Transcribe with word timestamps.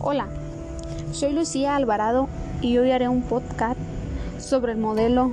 Hola, 0.00 0.28
soy 1.10 1.32
Lucía 1.32 1.74
Alvarado 1.74 2.28
y 2.62 2.78
hoy 2.78 2.92
haré 2.92 3.08
un 3.08 3.22
podcast 3.22 3.76
sobre 4.38 4.70
el 4.70 4.78
modelo 4.78 5.32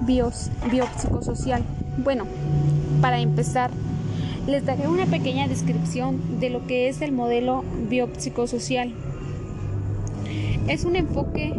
biopsicosocial. 0.00 1.62
Bueno, 1.98 2.24
para 3.00 3.20
empezar, 3.20 3.70
les 4.48 4.66
daré 4.66 4.88
una 4.88 5.06
pequeña 5.06 5.46
descripción 5.46 6.40
de 6.40 6.50
lo 6.50 6.66
que 6.66 6.88
es 6.88 7.00
el 7.00 7.12
modelo 7.12 7.62
biopsicosocial. 7.88 8.92
Es 10.66 10.84
un 10.84 10.96
enfoque 10.96 11.54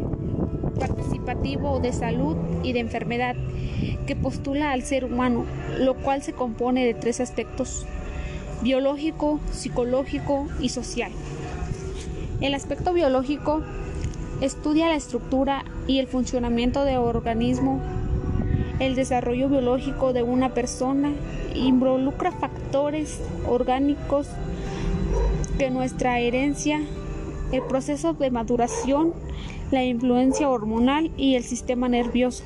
participativo 0.78 1.80
de 1.80 1.94
salud 1.94 2.36
y 2.62 2.73
de 2.73 2.82
enfermedad 2.82 3.38
que 4.05 4.18
postula 4.18 4.73
al 4.73 4.84
ser 4.84 5.05
humano, 5.05 5.46
lo 5.80 5.96
cual 5.96 6.21
se 6.21 6.34
compone 6.34 6.86
de 6.86 6.94
tres 6.94 7.21
aspectos, 7.21 7.85
biológico, 8.62 9.39
psicológico 9.53 10.48
y 10.59 10.67
social. 10.67 11.13
El 12.43 12.55
aspecto 12.55 12.91
biológico 12.91 13.61
estudia 14.41 14.89
la 14.89 14.95
estructura 14.95 15.63
y 15.88 15.99
el 15.99 16.07
funcionamiento 16.07 16.83
del 16.83 16.97
organismo, 16.97 17.79
el 18.79 18.95
desarrollo 18.95 19.47
biológico 19.47 20.11
de 20.11 20.23
una 20.23 20.53
persona, 20.53 21.13
involucra 21.55 22.33
factores 22.33 23.21
orgánicos 23.47 24.27
que 25.57 25.69
nuestra 25.69 26.19
herencia, 26.19 26.81
el 27.53 27.61
proceso 27.61 28.11
de 28.11 28.29
maduración, 28.29 29.13
la 29.71 29.85
influencia 29.85 30.49
hormonal 30.49 31.11
y 31.16 31.35
el 31.35 31.45
sistema 31.45 31.88
nervioso 31.88 32.44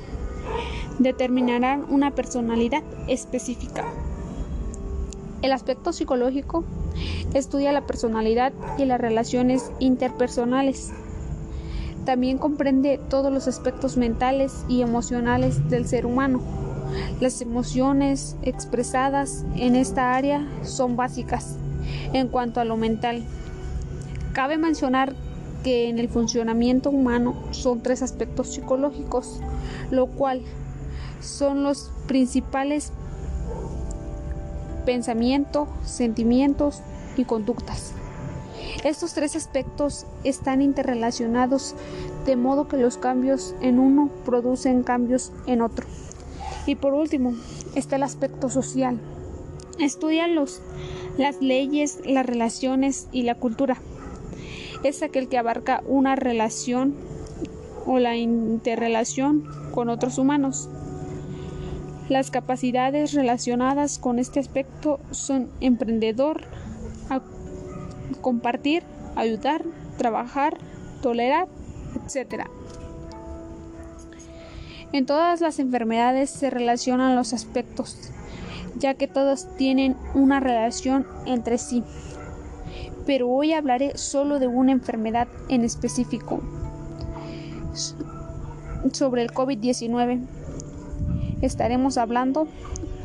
determinarán 1.00 1.84
una 1.88 2.12
personalidad 2.12 2.84
específica. 3.08 3.84
El 5.42 5.50
aspecto 5.50 5.92
psicológico 5.92 6.62
estudia 7.34 7.72
la 7.72 7.86
personalidad 7.86 8.52
y 8.78 8.84
las 8.84 9.00
relaciones 9.00 9.70
interpersonales. 9.78 10.92
También 12.04 12.38
comprende 12.38 12.98
todos 13.10 13.32
los 13.32 13.48
aspectos 13.48 13.96
mentales 13.96 14.64
y 14.68 14.82
emocionales 14.82 15.68
del 15.68 15.86
ser 15.86 16.06
humano. 16.06 16.40
Las 17.20 17.40
emociones 17.42 18.36
expresadas 18.42 19.44
en 19.56 19.76
esta 19.76 20.14
área 20.14 20.46
son 20.62 20.96
básicas 20.96 21.56
en 22.12 22.28
cuanto 22.28 22.60
a 22.60 22.64
lo 22.64 22.76
mental. 22.76 23.24
Cabe 24.32 24.56
mencionar 24.56 25.14
que 25.62 25.88
en 25.88 25.98
el 25.98 26.08
funcionamiento 26.08 26.90
humano 26.90 27.34
son 27.50 27.82
tres 27.82 28.02
aspectos 28.02 28.54
psicológicos, 28.54 29.40
lo 29.90 30.06
cual 30.06 30.42
son 31.20 31.62
los 31.62 31.90
principales 32.06 32.92
pensamiento, 34.88 35.68
sentimientos 35.84 36.80
y 37.18 37.24
conductas. 37.24 37.92
Estos 38.84 39.12
tres 39.12 39.36
aspectos 39.36 40.06
están 40.24 40.62
interrelacionados 40.62 41.74
de 42.24 42.36
modo 42.36 42.68
que 42.68 42.78
los 42.78 42.96
cambios 42.96 43.54
en 43.60 43.80
uno 43.80 44.08
producen 44.24 44.82
cambios 44.82 45.30
en 45.46 45.60
otro. 45.60 45.86
Y 46.64 46.76
por 46.76 46.94
último, 46.94 47.34
está 47.74 47.96
el 47.96 48.02
aspecto 48.02 48.48
social. 48.48 48.98
Estudia 49.78 50.26
los, 50.26 50.62
las 51.18 51.38
leyes, 51.42 51.98
las 52.06 52.24
relaciones 52.24 53.08
y 53.12 53.24
la 53.24 53.34
cultura. 53.34 53.76
Es 54.84 55.02
aquel 55.02 55.28
que 55.28 55.36
abarca 55.36 55.82
una 55.86 56.16
relación 56.16 56.94
o 57.84 57.98
la 57.98 58.16
interrelación 58.16 59.44
con 59.70 59.90
otros 59.90 60.16
humanos. 60.16 60.70
Las 62.08 62.30
capacidades 62.30 63.12
relacionadas 63.12 63.98
con 63.98 64.18
este 64.18 64.40
aspecto 64.40 64.98
son 65.10 65.50
emprendedor, 65.60 66.46
compartir, 68.22 68.82
ayudar, 69.14 69.62
trabajar, 69.98 70.56
tolerar, 71.02 71.48
etc. 72.06 72.46
En 74.92 75.04
todas 75.04 75.42
las 75.42 75.58
enfermedades 75.58 76.30
se 76.30 76.48
relacionan 76.48 77.14
los 77.14 77.34
aspectos, 77.34 77.98
ya 78.78 78.94
que 78.94 79.06
todos 79.06 79.54
tienen 79.56 79.94
una 80.14 80.40
relación 80.40 81.06
entre 81.26 81.58
sí. 81.58 81.84
Pero 83.04 83.28
hoy 83.28 83.52
hablaré 83.52 83.98
solo 83.98 84.38
de 84.38 84.46
una 84.46 84.72
enfermedad 84.72 85.28
en 85.50 85.62
específico, 85.62 86.40
sobre 88.92 89.22
el 89.22 89.30
COVID-19 89.30 90.26
estaremos 91.42 91.98
hablando 91.98 92.48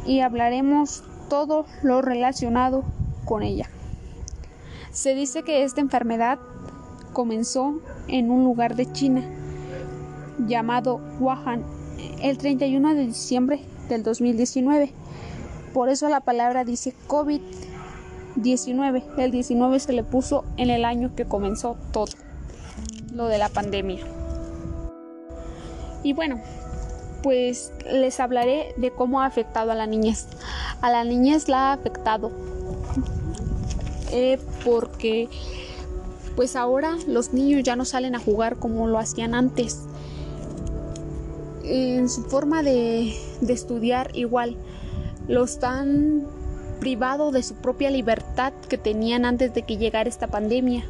y 0.06 0.20
hablaremos 0.22 1.04
todo 1.30 1.66
lo 1.82 2.02
relacionado 2.02 2.84
con 3.26 3.44
ella. 3.44 3.70
Se 4.92 5.16
dice 5.16 5.44
que 5.44 5.64
esta 5.64 5.82
enfermedad 5.82 6.40
comenzó 7.14 7.80
en 8.08 8.32
un 8.32 8.44
lugar 8.44 8.76
de 8.76 8.92
China 8.92 9.24
llamado 10.48 11.00
Wuhan 11.20 11.64
el 12.22 12.38
31 12.38 12.96
de 12.96 13.06
diciembre 13.08 13.62
del 13.90 14.04
2019. 14.04 14.92
Por 15.74 15.90
eso 15.90 16.10
la 16.10 16.20
palabra 16.20 16.64
dice 16.64 16.94
COVID-19. 17.08 19.04
El 19.18 19.32
19 19.32 19.80
se 19.80 19.94
le 19.94 20.04
puso 20.04 20.46
en 20.58 20.70
el 20.70 20.86
año 20.86 21.16
que 21.16 21.26
comenzó 21.26 21.78
todo 21.92 22.14
lo 23.14 23.28
de 23.28 23.38
la 23.38 23.50
pandemia. 23.50 24.06
Y 26.04 26.14
bueno, 26.14 26.42
pues 27.24 27.72
les 27.90 28.20
hablaré 28.20 28.76
de 28.78 28.92
cómo 28.92 29.22
ha 29.22 29.26
afectado 29.26 29.72
a 29.72 29.76
la 29.76 29.88
niñez. 29.88 30.28
A 30.82 30.92
la 30.92 31.04
niñez 31.04 31.48
la 31.48 31.70
ha 31.70 31.74
afectado 31.74 32.32
eh, 34.12 34.38
porque 34.64 35.30
pues 36.36 36.56
ahora 36.56 36.98
los 37.08 37.34
niños 37.34 37.64
ya 37.64 37.76
no 37.76 37.86
salen 37.86 38.16
a 38.16 38.20
jugar 38.20 38.58
como 38.58 38.88
lo 38.88 39.00
hacían 39.00 39.34
antes. 39.34 39.80
En 41.64 42.10
su 42.10 42.24
forma 42.24 42.62
de, 42.62 43.16
de 43.42 43.54
estudiar 43.54 44.12
igual 44.14 44.58
los 45.28 45.64
han 45.64 46.28
privado 46.80 47.32
de 47.32 47.42
su 47.44 47.56
propia 47.56 47.90
libertad 47.90 48.52
que 48.68 48.78
tenían 48.78 49.26
antes 49.26 49.54
de 49.54 49.64
que 49.64 49.78
llegara 49.78 50.10
esta 50.10 50.28
pandemia. 50.28 50.84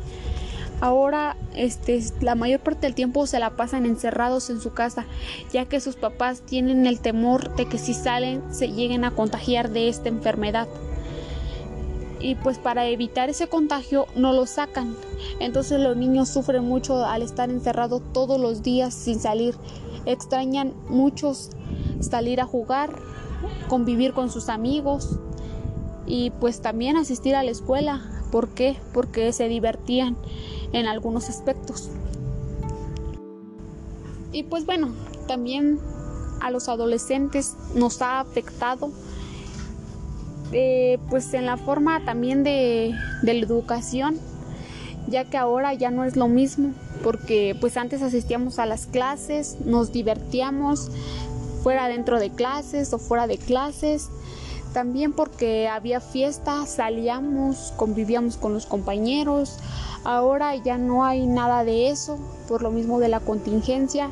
Ahora, 0.84 1.38
este, 1.56 2.04
la 2.20 2.36
mayor 2.36 2.60
parte 2.60 2.82
del 2.82 2.94
tiempo 2.94 3.26
se 3.26 3.40
la 3.40 3.52
pasan 3.52 3.86
encerrados 3.86 4.50
en 4.50 4.60
su 4.60 4.74
casa, 4.74 5.06
ya 5.54 5.64
que 5.64 5.80
sus 5.80 5.96
papás 5.96 6.42
tienen 6.42 6.86
el 6.86 7.00
temor 7.00 7.56
de 7.56 7.68
que 7.68 7.78
si 7.78 7.94
salen 7.94 8.44
se 8.54 8.68
lleguen 8.68 9.06
a 9.06 9.12
contagiar 9.12 9.70
de 9.70 9.88
esta 9.88 10.10
enfermedad. 10.10 10.68
Y 12.20 12.36
pues 12.36 12.58
para 12.58 12.86
evitar 12.86 13.30
ese 13.30 13.48
contagio 13.48 14.08
no 14.18 14.34
lo 14.34 14.46
sacan. 14.46 14.94
Entonces 15.40 15.80
los 15.80 15.96
niños 15.96 16.28
sufren 16.28 16.66
mucho 16.66 17.06
al 17.06 17.22
estar 17.22 17.50
encerrados 17.50 18.02
todos 18.12 18.38
los 18.38 18.62
días 18.62 18.94
sin 18.94 19.22
salir. 19.22 19.56
Extrañan 20.06 20.74
muchos 20.90 21.52
salir 22.02 22.42
a 22.42 22.46
jugar, 22.46 22.94
convivir 23.70 24.12
con 24.12 24.30
sus 24.30 24.50
amigos 24.50 25.18
y 26.06 26.32
pues 26.42 26.60
también 26.60 26.98
asistir 26.98 27.38
a 27.38 27.44
la 27.44 27.52
escuela. 27.52 28.02
¿Por 28.34 28.50
qué? 28.50 28.76
Porque 28.94 29.32
se 29.32 29.48
divertían 29.48 30.18
en 30.74 30.88
algunos 30.88 31.30
aspectos. 31.30 31.90
Y 34.32 34.44
pues 34.44 34.66
bueno, 34.66 34.90
también 35.28 35.80
a 36.42 36.52
los 36.52 36.68
adolescentes 36.68 37.56
nos 37.76 38.02
ha 38.02 38.20
afectado 38.20 38.92
eh, 40.52 41.00
pues 41.10 41.34
en 41.34 41.46
la 41.46 41.58
forma 41.58 42.04
también 42.04 42.44
de, 42.44 42.94
de 43.22 43.34
la 43.34 43.40
educación 43.40 44.20
ya 45.08 45.26
que 45.26 45.38
ahora 45.38 45.74
ya 45.74 45.90
no 45.90 46.04
es 46.04 46.16
lo 46.16 46.28
mismo 46.28 46.72
porque 47.02 47.56
pues 47.60 47.78
antes 47.78 48.02
asistíamos 48.02 48.60
a 48.60 48.66
las 48.66 48.86
clases 48.86 49.58
nos 49.66 49.92
divertíamos 49.92 50.92
fuera 51.64 51.88
dentro 51.88 52.20
de 52.20 52.30
clases 52.30 52.94
o 52.94 53.00
fuera 53.00 53.26
de 53.26 53.38
clases 53.38 54.10
también 54.74 55.14
porque 55.14 55.68
había 55.68 56.02
fiestas, 56.02 56.72
salíamos, 56.72 57.74
convivíamos 57.78 58.38
con 58.38 58.54
los 58.54 58.66
compañeros. 58.66 59.58
Ahora 60.04 60.56
ya 60.56 60.78
no 60.78 61.06
hay 61.06 61.26
nada 61.26 61.64
de 61.64 61.90
eso, 61.90 62.18
por 62.48 62.62
lo 62.62 62.72
mismo 62.72 63.00
de 63.00 63.08
la 63.08 63.20
contingencia. 63.20 64.10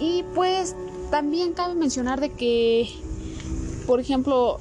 Y 0.00 0.24
pues 0.34 0.74
también 1.10 1.52
cabe 1.52 1.74
mencionar 1.74 2.20
de 2.20 2.30
que, 2.30 2.88
por 3.86 4.00
ejemplo, 4.00 4.58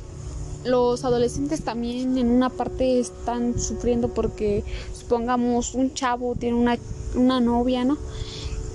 los 0.65 1.03
adolescentes 1.05 1.63
también 1.63 2.17
en 2.17 2.29
una 2.29 2.49
parte 2.49 2.99
están 2.99 3.59
sufriendo 3.59 4.13
porque 4.13 4.63
supongamos 4.93 5.73
un 5.73 5.93
chavo 5.93 6.35
tiene 6.35 6.57
una, 6.57 6.77
una 7.15 7.39
novia, 7.39 7.83
¿no? 7.83 7.97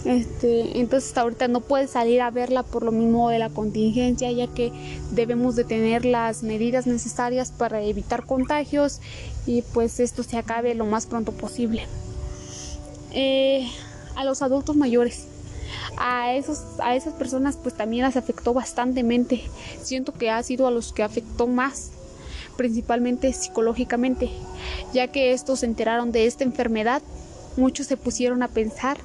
Este, 0.09 0.81
entonces 0.81 1.15
ahorita 1.19 1.49
no 1.49 1.61
puede 1.61 1.87
salir 1.87 2.23
a 2.23 2.31
verla 2.31 2.63
por 2.63 2.83
lo 2.83 2.93
mismo 2.93 3.29
de 3.29 3.39
la 3.39 3.51
contingencia, 3.51 4.33
ya 4.33 4.47
que 4.47 4.73
debemos 5.11 5.55
de 5.55 5.65
tener 5.65 6.07
las 6.07 6.43
medidas 6.43 6.87
necesarias 6.87 7.53
para 7.53 7.83
evitar 7.83 8.25
contagios 8.25 9.01
y 9.45 9.61
pues 9.61 10.01
esto 10.01 10.23
se 10.23 10.39
acabe 10.39 10.75
lo 10.75 10.87
más 10.87 11.05
pronto 11.05 11.33
posible. 11.33 11.83
Eh, 13.13 13.69
a 14.17 14.25
los 14.25 14.41
adultos 14.41 14.77
mayores, 14.77 15.27
a, 15.99 16.33
esos, 16.33 16.63
a 16.79 16.97
esas 16.97 17.13
personas 17.13 17.59
pues 17.63 17.75
también 17.77 18.05
las 18.05 18.17
afectó 18.17 18.55
bastantemente. 18.55 19.43
Siento 19.83 20.15
que 20.15 20.31
ha 20.31 20.43
sido 20.43 20.67
a 20.67 20.71
los 20.71 20.95
que 20.95 21.03
afectó 21.03 21.47
más 21.47 21.91
principalmente 22.57 23.31
psicológicamente, 23.35 24.31
ya 24.95 25.09
que 25.09 25.35
estos 25.35 25.61
se 25.61 25.67
enteraron 25.67 26.13
de 26.13 26.25
esta 26.27 26.45
enfermedad, 26.45 27.03
muchos 27.59 27.87
se 27.87 27.99
pusieron 27.99 28.43
a 28.43 28.49
pensar 28.49 28.97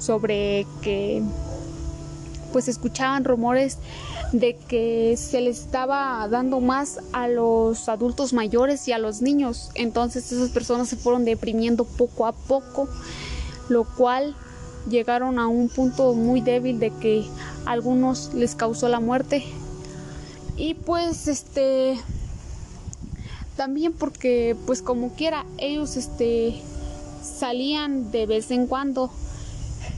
sobre 0.00 0.66
que 0.82 1.22
pues 2.52 2.66
escuchaban 2.66 3.24
rumores 3.24 3.78
de 4.32 4.56
que 4.56 5.16
se 5.16 5.40
les 5.40 5.60
estaba 5.60 6.26
dando 6.28 6.60
más 6.60 7.00
a 7.12 7.28
los 7.28 7.88
adultos 7.88 8.32
mayores 8.32 8.86
y 8.88 8.92
a 8.92 8.98
los 8.98 9.22
niños. 9.22 9.70
Entonces 9.74 10.30
esas 10.32 10.50
personas 10.50 10.88
se 10.88 10.96
fueron 10.96 11.24
deprimiendo 11.24 11.84
poco 11.84 12.26
a 12.26 12.32
poco, 12.32 12.88
lo 13.68 13.84
cual 13.84 14.34
llegaron 14.88 15.38
a 15.38 15.46
un 15.48 15.68
punto 15.68 16.14
muy 16.14 16.40
débil 16.40 16.78
de 16.78 16.90
que 16.90 17.24
a 17.66 17.72
algunos 17.72 18.32
les 18.34 18.54
causó 18.54 18.88
la 18.88 19.00
muerte. 19.00 19.44
Y 20.56 20.74
pues 20.74 21.26
este 21.28 21.98
también 23.56 23.92
porque 23.92 24.56
pues 24.66 24.80
como 24.80 25.10
quiera 25.10 25.44
ellos 25.58 25.96
este 25.96 26.62
salían 27.22 28.10
de 28.10 28.26
vez 28.26 28.50
en 28.50 28.66
cuando. 28.66 29.10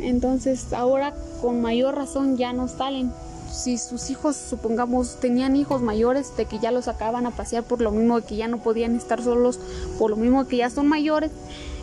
Entonces 0.02 0.72
ahora 0.72 1.14
con 1.40 1.60
mayor 1.60 1.94
razón 1.94 2.36
ya 2.36 2.52
no 2.52 2.68
salen. 2.68 3.12
Si 3.50 3.76
sus 3.76 4.08
hijos, 4.10 4.36
supongamos, 4.36 5.20
tenían 5.20 5.56
hijos 5.56 5.82
mayores, 5.82 6.36
de 6.36 6.46
que 6.46 6.58
ya 6.58 6.70
los 6.70 6.86
sacaban 6.86 7.26
a 7.26 7.30
pasear 7.32 7.64
por 7.64 7.82
lo 7.82 7.90
mismo 7.90 8.18
de 8.18 8.26
que 8.26 8.36
ya 8.36 8.48
no 8.48 8.58
podían 8.58 8.96
estar 8.96 9.22
solos, 9.22 9.60
por 9.98 10.10
lo 10.10 10.16
mismo 10.16 10.44
de 10.44 10.48
que 10.48 10.56
ya 10.58 10.70
son 10.70 10.86
mayores, 10.88 11.30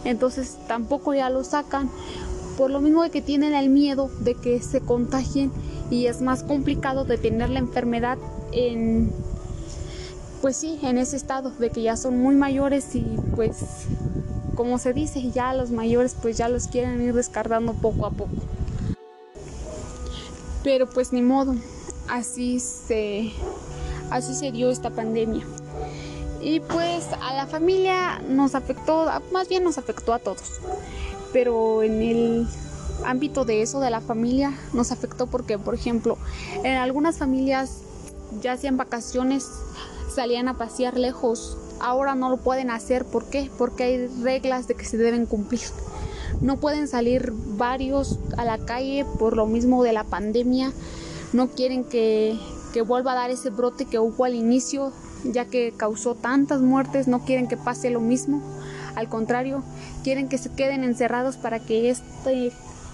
entonces 0.04 0.58
tampoco 0.68 1.14
ya 1.14 1.30
los 1.30 1.48
sacan, 1.48 1.92
por 2.58 2.72
lo 2.72 2.82
mismo 2.82 3.04
de 3.04 3.12
que 3.12 3.22
tienen 3.22 3.54
el 3.54 3.70
miedo 3.70 4.10
de 4.22 4.34
que 4.34 4.60
se 4.62 4.82
contagien 4.82 5.52
y 5.92 6.08
es 6.08 6.22
más 6.22 6.44
complicado 6.44 7.06
de 7.06 7.18
tener 7.18 7.50
la 7.52 7.60
enfermedad 7.60 8.18
en 8.52 9.12
pues 10.42 10.56
sí, 10.56 10.80
en 10.84 10.98
ese 10.98 11.18
estado 11.18 11.52
de 11.52 11.70
que 11.70 11.82
ya 11.82 11.98
son 11.98 12.18
muy 12.20 12.36
mayores 12.36 12.96
y 12.96 13.06
pues 13.36 13.58
como 14.60 14.78
se 14.78 14.92
dice, 14.92 15.32
ya 15.32 15.54
los 15.54 15.72
mayores 15.72 16.18
pues 16.22 16.36
ya 16.36 16.50
los 16.50 16.68
quieren 16.68 17.02
ir 17.02 17.14
descartando 17.14 17.72
poco 17.72 18.06
a 18.06 18.10
poco. 18.10 18.34
Pero 20.66 20.90
pues 20.90 21.14
ni 21.14 21.22
modo, 21.22 21.56
así 22.10 22.60
se, 22.60 23.32
así 24.12 24.36
se 24.36 24.52
dio 24.52 24.70
esta 24.70 24.90
pandemia. 24.90 25.46
Y 26.42 26.60
pues 26.60 27.06
a 27.22 27.34
la 27.36 27.48
familia 27.48 28.20
nos 28.28 28.54
afectó, 28.54 29.08
más 29.32 29.48
bien 29.48 29.64
nos 29.64 29.78
afectó 29.78 30.14
a 30.14 30.20
todos. 30.20 30.60
Pero 31.32 31.82
en 31.82 32.02
el 32.02 32.48
ámbito 33.06 33.46
de 33.46 33.62
eso, 33.62 33.80
de 33.80 33.90
la 33.90 34.02
familia, 34.02 34.60
nos 34.74 34.92
afectó 34.92 35.28
porque, 35.28 35.58
por 35.58 35.74
ejemplo, 35.74 36.18
en 36.66 36.76
algunas 36.76 37.18
familias 37.18 37.78
ya 38.42 38.52
hacían 38.52 38.76
vacaciones, 38.76 39.48
salían 40.14 40.50
a 40.50 40.58
pasear 40.58 40.98
lejos. 40.98 41.56
Ahora 41.80 42.16
no 42.16 42.30
lo 42.30 42.38
pueden 42.38 42.70
hacer. 42.70 43.06
¿Por 43.06 43.26
qué? 43.26 43.50
Porque 43.58 43.84
hay 43.84 44.08
reglas 44.22 44.68
de 44.68 44.76
que 44.76 44.86
se 44.86 44.98
deben 44.98 45.26
cumplir. 45.26 45.62
No 46.42 46.58
pueden 46.58 46.88
salir 46.88 47.34
varios 47.34 48.20
a 48.38 48.46
la 48.46 48.58
calle 48.58 49.06
por 49.18 49.36
lo 49.36 49.46
mismo 49.46 49.84
de 49.84 49.94
la 49.94 50.04
pandemia. 50.04 50.72
No 51.34 51.50
quieren 51.50 51.84
que, 51.84 52.38
vuelva 52.86 53.12
a 53.12 53.16
dar 53.16 53.32
ese 53.32 53.50
brote 53.50 53.86
que 53.86 54.00
hubo 54.00 54.24
al 54.24 54.36
inicio, 54.36 54.94
ya 55.24 55.46
que 55.46 55.74
causó 55.76 56.16
tantas 56.16 56.62
muertes. 56.62 57.08
No 57.08 57.26
quieren 57.26 57.48
que 57.48 57.58
pase 57.58 57.90
lo 57.90 58.00
mismo. 58.00 58.42
Al 58.96 59.10
contrario, 59.10 59.64
quieren 60.04 60.30
que 60.30 60.38
se 60.38 60.52
queden 60.52 60.84
encerrados 60.84 61.38
para 61.38 61.60
que 61.60 61.90
este, 61.90 62.52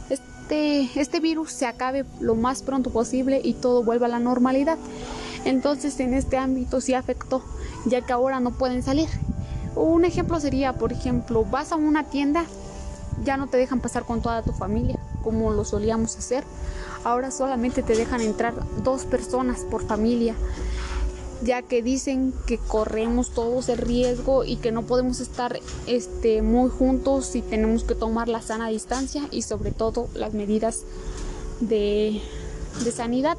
este, 0.09 0.99
este 0.99 1.19
virus 1.19 1.51
se 1.51 1.65
acabe 1.65 2.05
lo 2.19 2.35
más 2.35 2.61
pronto 2.61 2.89
posible 2.91 3.41
y 3.43 3.53
todo 3.53 3.83
vuelva 3.83 4.07
a 4.07 4.09
la 4.09 4.19
normalidad. 4.19 4.77
Entonces 5.45 5.99
en 5.99 6.13
este 6.13 6.37
ámbito 6.37 6.81
sí 6.81 6.93
afectó, 6.93 7.43
ya 7.85 8.01
que 8.01 8.13
ahora 8.13 8.39
no 8.39 8.51
pueden 8.51 8.83
salir. 8.83 9.07
Un 9.75 10.05
ejemplo 10.05 10.39
sería, 10.39 10.73
por 10.73 10.91
ejemplo, 10.91 11.45
vas 11.45 11.71
a 11.71 11.75
una 11.75 12.03
tienda 12.03 12.45
ya 13.23 13.37
no 13.37 13.47
te 13.47 13.57
dejan 13.57 13.79
pasar 13.79 14.03
con 14.03 14.21
toda 14.21 14.41
tu 14.41 14.51
familia 14.51 14.99
como 15.23 15.51
lo 15.51 15.65
solíamos 15.65 16.15
hacer. 16.17 16.43
Ahora 17.03 17.31
solamente 17.31 17.81
te 17.83 17.95
dejan 17.95 18.21
entrar 18.21 18.53
dos 18.83 19.05
personas 19.05 19.61
por 19.61 19.85
familia, 19.85 20.35
ya 21.43 21.61
que 21.61 21.81
dicen 21.81 22.33
que 22.45 22.57
corremos 22.57 23.31
todos 23.31 23.69
el 23.69 23.79
riesgo 23.79 24.43
y 24.43 24.57
que 24.57 24.71
no 24.71 24.83
podemos 24.83 25.19
estar 25.19 25.59
este, 25.87 26.41
muy 26.41 26.69
juntos 26.69 27.35
y 27.35 27.41
tenemos 27.41 27.83
que 27.83 27.95
tomar 27.95 28.27
la 28.27 28.41
sana 28.41 28.69
distancia 28.69 29.27
y 29.31 29.41
sobre 29.41 29.71
todo 29.71 30.07
las 30.13 30.33
medidas 30.33 30.83
de, 31.59 32.21
de 32.83 32.91
sanidad. 32.91 33.37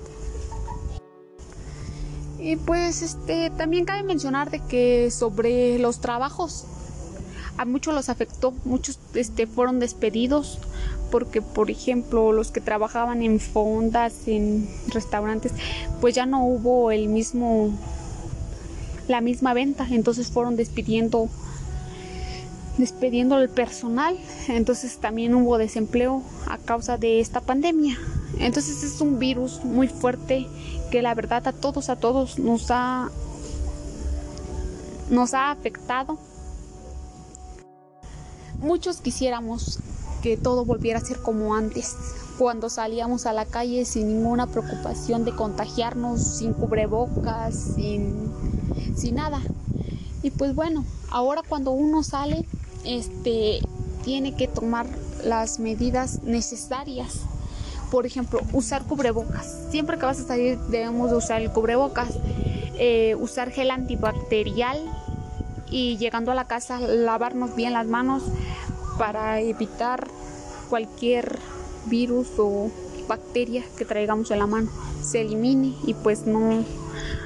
Y 2.47 2.55
pues 2.55 3.03
este 3.03 3.51
también 3.51 3.85
cabe 3.87 4.05
mencionar 4.05 4.53
de 4.53 4.61
que 4.61 5.11
sobre 5.11 5.81
los 5.81 6.01
trabajos 6.01 6.65
a 7.57 7.65
muchos 7.65 7.93
los 7.93 8.09
afectó, 8.09 8.55
muchos 8.65 9.01
este, 9.15 9.49
fueron 9.49 9.81
despedidos 9.81 10.61
porque, 11.11 11.43
por 11.43 11.73
ejemplo, 11.73 12.31
los 12.31 12.53
que 12.53 12.61
trabajaban 12.61 13.23
en 13.23 13.41
fondas, 13.41 14.29
en 14.29 14.69
restaurantes, 14.87 15.51
pues 16.01 16.15
ya 16.15 16.25
no 16.25 16.47
hubo 16.47 16.93
el 16.93 17.09
mismo, 17.09 17.77
la 19.09 19.21
misma 19.21 19.53
venta, 19.53 19.85
entonces 19.91 20.31
fueron 20.31 20.55
despidiendo 20.55 21.29
despidiendo 22.79 23.41
el 23.41 23.49
personal, 23.49 24.17
entonces 24.47 24.99
también 24.99 25.35
hubo 25.35 25.59
desempleo 25.59 26.23
a 26.47 26.59
causa 26.59 26.97
de 26.97 27.19
esta 27.19 27.41
pandemia. 27.41 27.99
Entonces 28.39 28.83
es 28.83 29.01
un 29.01 29.19
virus 29.19 29.65
muy 29.65 29.89
fuerte 29.89 30.47
que 30.91 31.03
la 31.03 31.15
verdad 31.15 31.47
a 31.49 31.53
todos, 31.53 31.89
a 31.89 31.97
todos 31.97 32.39
nos 32.39 32.67
ha, 32.71 33.11
nos 35.11 35.35
ha 35.35 35.51
afectado 35.51 36.19
Muchos 38.61 39.01
quisiéramos 39.01 39.79
que 40.23 40.37
todo 40.37 40.65
volviera 40.65 40.99
a 40.99 41.05
ser 41.05 41.21
como 41.21 41.55
antes, 41.55 41.95
cuando 42.39 42.71
salíamos 42.71 43.27
a 43.27 43.33
la 43.33 43.45
calle 43.45 43.85
sin 43.85 44.09
ninguna 44.09 44.47
preocupación 44.47 45.25
de 45.25 45.35
contagiarnos, 45.35 46.23
sin 46.23 46.55
cubrebocas, 46.55 47.55
sin, 47.55 48.33
sin 48.97 49.17
nada. 49.17 49.41
Y 50.23 50.31
pues 50.31 50.55
bueno, 50.55 50.85
ahora 51.11 51.43
cuando 51.47 51.73
uno 51.73 52.03
sale, 52.03 52.47
este, 52.85 53.61
tiene 54.05 54.35
que 54.35 54.49
tomar 54.49 54.87
las 55.23 55.59
medidas 55.59 56.23
necesarias. 56.23 57.21
Por 57.97 58.05
ejemplo, 58.05 58.43
usar 58.53 58.83
cubrebocas. 58.83 59.47
Siempre 59.71 59.97
que 59.97 60.05
vas 60.05 60.21
a 60.21 60.27
salir 60.27 60.59
debemos 60.69 61.09
de 61.09 61.17
usar 61.17 61.41
el 61.41 61.51
cubrebocas. 61.51 62.11
Eh, 62.79 63.17
usar 63.19 63.51
gel 63.51 63.71
antibacterial 63.71 64.79
y 65.71 65.97
llegando 65.97 66.31
a 66.31 66.35
la 66.35 66.47
casa 66.47 66.79
lavarnos 66.79 67.57
bien 67.57 67.73
las 67.73 67.87
manos 67.87 68.23
para 68.99 69.41
evitar 69.41 70.09
cualquier 70.69 71.39
virus 71.87 72.29
o 72.37 72.71
bacteria 73.09 73.65
que 73.79 73.87
traigamos 73.87 74.31
en 74.31 74.41
la 74.41 74.47
mano 74.47 74.71
se 75.03 75.23
elimine 75.23 75.75
y 75.87 75.95
pues 75.95 76.27
no, 76.27 76.65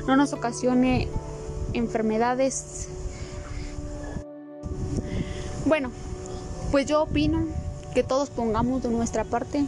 no 0.06 0.16
nos 0.16 0.32
ocasione 0.32 1.08
enfermedades. 1.72 2.86
Bueno, 5.66 5.90
pues 6.70 6.86
yo 6.86 7.02
opino 7.02 7.44
que 7.92 8.04
todos 8.04 8.30
pongamos 8.30 8.84
de 8.84 8.90
nuestra 8.90 9.24
parte, 9.24 9.64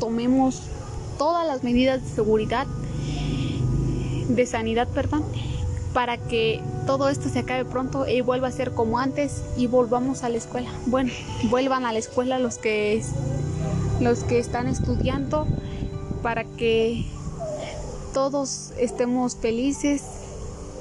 tomemos 0.00 0.62
todas 1.18 1.46
las 1.46 1.62
medidas 1.62 2.02
de 2.02 2.08
seguridad, 2.08 2.66
de 4.28 4.46
sanidad, 4.46 4.88
perdón, 4.88 5.24
para 5.92 6.16
que 6.16 6.60
todo 6.86 7.08
esto 7.08 7.28
se 7.28 7.40
acabe 7.40 7.64
pronto 7.64 8.08
y 8.08 8.20
vuelva 8.20 8.48
a 8.48 8.52
ser 8.52 8.72
como 8.72 8.98
antes 8.98 9.42
y 9.56 9.66
volvamos 9.68 10.24
a 10.24 10.28
la 10.28 10.38
escuela. 10.38 10.70
Bueno, 10.86 11.12
vuelvan 11.50 11.84
a 11.84 11.92
la 11.92 11.98
escuela 11.98 12.38
los 12.38 12.58
que 12.58 13.02
los 14.00 14.24
que 14.24 14.38
están 14.38 14.66
estudiando 14.66 15.46
para 16.22 16.44
que 16.44 17.04
todos 18.14 18.72
estemos 18.78 19.36
felices 19.36 20.02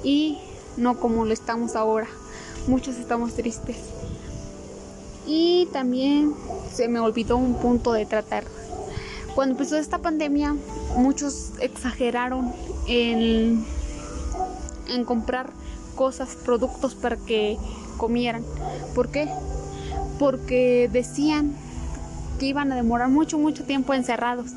y 0.03 0.39
no 0.77 0.99
como 0.99 1.25
lo 1.25 1.33
estamos 1.33 1.75
ahora. 1.75 2.07
Muchos 2.67 2.95
estamos 2.95 3.33
tristes. 3.33 3.77
Y 5.27 5.67
también 5.73 6.33
se 6.73 6.87
me 6.87 6.99
olvidó 6.99 7.37
un 7.37 7.55
punto 7.55 7.93
de 7.93 8.05
tratar. 8.05 8.43
Cuando 9.39 9.53
empezó 9.53 9.77
esta 9.77 9.99
pandemia, 9.99 10.53
muchos 10.97 11.53
exageraron 11.61 12.51
en 12.87 13.63
comprar 15.05 15.51
cosas, 15.95 16.35
productos 16.43 16.93
para 16.93 17.15
que 17.15 17.57
comieran. 17.95 18.43
¿Por 18.93 19.07
qué? 19.07 19.29
Porque 20.19 20.89
decían 20.91 21.55
que 22.37 22.47
iban 22.47 22.73
a 22.73 22.75
demorar 22.75 23.07
mucho, 23.07 23.37
mucho 23.37 23.63
tiempo 23.63 23.93
encerrados, 23.93 24.47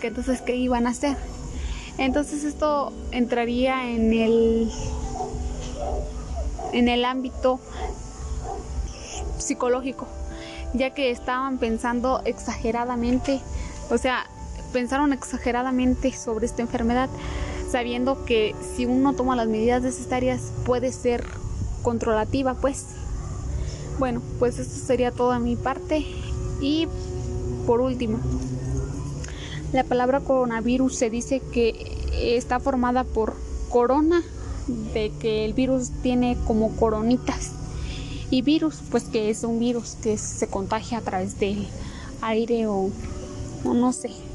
que 0.00 0.06
entonces 0.06 0.40
qué 0.40 0.56
iban 0.56 0.86
a 0.86 0.90
hacer. 0.92 1.18
Entonces 1.98 2.42
esto 2.42 2.94
entraría 3.10 3.90
en 3.90 4.14
el 4.14 4.72
en 6.72 6.88
el 6.88 7.04
ámbito 7.04 7.60
psicológico, 9.36 10.08
ya 10.72 10.94
que 10.94 11.10
estaban 11.10 11.58
pensando 11.58 12.22
exageradamente, 12.24 13.42
o 13.90 13.98
sea, 13.98 14.26
pensaron 14.72 15.12
exageradamente 15.12 16.12
sobre 16.12 16.46
esta 16.46 16.62
enfermedad 16.62 17.10
sabiendo 17.70 18.24
que 18.24 18.54
si 18.76 18.86
uno 18.86 19.14
toma 19.14 19.36
las 19.36 19.48
medidas 19.48 19.82
necesarias 19.82 20.52
puede 20.64 20.92
ser 20.92 21.24
controlativa, 21.82 22.54
pues. 22.54 22.86
Bueno, 23.98 24.22
pues 24.38 24.58
esto 24.58 24.86
sería 24.86 25.12
toda 25.12 25.38
mi 25.38 25.56
parte 25.56 26.04
y 26.60 26.88
por 27.66 27.80
último, 27.80 28.18
la 29.72 29.84
palabra 29.84 30.20
coronavirus 30.20 30.96
se 30.96 31.10
dice 31.10 31.40
que 31.52 31.98
está 32.36 32.60
formada 32.60 33.04
por 33.04 33.36
corona, 33.68 34.22
de 34.94 35.12
que 35.20 35.44
el 35.44 35.52
virus 35.52 35.90
tiene 36.02 36.36
como 36.46 36.74
coronitas 36.76 37.52
y 38.30 38.42
virus, 38.42 38.78
pues 38.90 39.04
que 39.04 39.30
es 39.30 39.44
un 39.44 39.58
virus 39.58 39.96
que 40.02 40.16
se 40.16 40.48
contagia 40.48 40.98
a 40.98 41.00
través 41.02 41.38
del 41.38 41.66
aire 42.22 42.66
o, 42.66 42.90
o 43.62 43.74
no 43.74 43.92
sé. 43.92 44.29